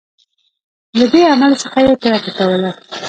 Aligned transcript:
له 0.97 1.05
دې 1.11 1.21
عمل 1.33 1.53
څخه 1.63 1.77
یې 1.85 1.93
کرکه 2.03 2.31
کوله. 2.37 2.71